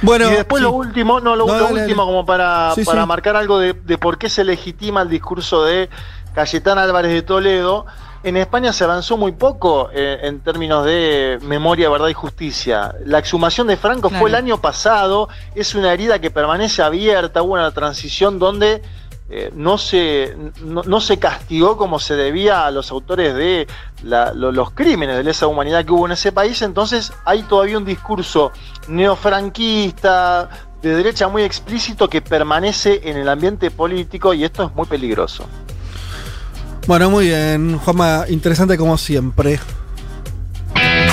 Bueno, 0.03 0.31
y 0.31 0.35
después 0.35 0.63
lo 0.63 0.73
último, 0.73 1.21
no, 1.21 1.35
lo, 1.35 1.47
último 1.47 2.07
como 2.07 2.25
para, 2.25 2.73
para 2.85 3.05
marcar 3.05 3.35
algo 3.35 3.59
de, 3.59 3.73
de 3.73 3.99
por 3.99 4.17
qué 4.17 4.31
se 4.31 4.45
legitima 4.45 5.03
el 5.03 5.09
discurso 5.09 5.65
de 5.65 5.91
Cayetán 6.35 6.79
Álvarez 6.79 7.13
de 7.13 7.23
Toledo 7.23 7.87
en 8.23 8.37
España 8.37 8.73
se 8.73 8.85
avanzó 8.85 9.17
muy 9.17 9.33
poco 9.33 9.91
eh, 9.93 10.19
en 10.23 10.41
términos 10.41 10.85
de 10.85 11.39
memoria, 11.43 11.89
verdad 11.89 12.09
y 12.09 12.15
justicia. 12.15 12.95
La 13.05 13.19
exhumación 13.19 13.67
de 13.67 13.77
Franco 13.77 14.11
fue 14.11 14.29
el 14.29 14.35
año 14.35 14.61
pasado, 14.61 15.29
es 15.55 15.75
una 15.75 15.93
herida 15.93 16.21
que 16.21 16.31
permanece 16.31 16.83
abierta, 16.83 17.43
hubo 17.43 17.55
una 17.55 17.71
transición 17.71 18.39
donde 18.39 18.83
eh, 19.31 19.51
no, 19.55 19.77
se, 19.79 20.37
no, 20.63 21.01
se 21.01 21.19
castigó 21.19 21.77
como 21.77 21.99
se 21.99 22.17
debía 22.17 22.67
a 22.67 22.71
los 22.71 22.91
autores 22.91 23.35
de 23.35 23.67
los 24.03 24.71
crímenes 24.71 25.17
de 25.17 25.25
lesa 25.25 25.47
humanidad 25.47 25.85
que 25.85 25.93
hubo 25.93 26.07
en 26.07 26.13
ese 26.13 26.33
país, 26.33 26.63
entonces 26.63 27.13
hay 27.25 27.43
todavía 27.43 27.79
un 27.79 27.85
discurso 27.85 28.53
neofranquista, 28.89 30.49
de 30.83 30.95
derecha 30.95 31.29
muy 31.29 31.43
explícito 31.43 32.09
que 32.09 32.23
permanece 32.23 33.01
en 33.05 33.17
el 33.17 33.29
ambiente 33.29 33.71
político 33.71 34.33
y 34.33 34.45
esto 34.45 34.65
es 34.65 34.75
muy 34.75 34.87
peligroso. 34.87 35.45
Bueno, 36.89 37.11
muy 37.11 37.27
bien, 37.27 37.77
Juanma, 37.77 38.25
interesante 38.31 38.79
como 38.79 38.97
siempre. 38.97 39.61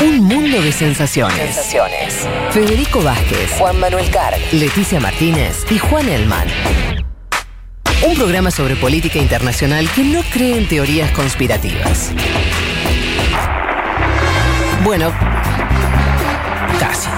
Un 0.02 0.24
mundo 0.24 0.62
de 0.62 0.72
sensaciones. 0.72 1.60
Federico 2.52 3.04
Vázquez, 3.04 3.52
Juan 3.60 3.78
Manuel 3.82 4.10
Carg, 4.10 4.38
Leticia 4.54 5.02
Martínez 5.02 5.66
y 5.70 5.78
Juan 5.78 6.08
Elman. 6.08 6.48
Un 8.08 8.16
programa 8.16 8.52
sobre 8.52 8.78
política 8.78 9.20
internacional 9.20 9.90
que 9.94 10.06
no 10.06 10.22
cree 10.32 10.60
en 10.60 10.70
teorías 10.70 11.12
conspirativas. 11.12 12.14
Bueno, 14.82 15.12
casi. 16.80 17.10